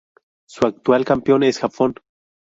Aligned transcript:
Su 0.49 0.65
actual 0.65 1.05
campeón 1.05 1.43
es 1.43 1.59
Japón. 1.59 1.93